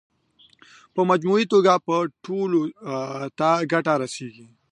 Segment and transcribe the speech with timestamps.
[0.93, 2.61] په مجموعي توګه به ټولو
[3.39, 4.47] ته ګټه رسېږي.